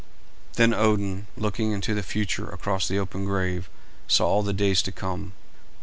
Then 0.53 0.73
Odin, 0.73 1.27
looking 1.37 1.71
into 1.73 1.93
the 1.93 2.01
future 2.01 2.49
across 2.49 2.87
the 2.87 2.97
open 2.97 3.23
grave, 3.23 3.69
saw 4.07 4.25
all 4.25 4.41
the 4.41 4.51
days 4.51 4.81
to 4.81 4.91
come. 4.91 5.33